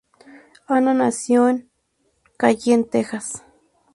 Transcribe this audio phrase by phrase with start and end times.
[0.67, 1.69] Ana nació en
[2.39, 3.43] McAllen, Texas.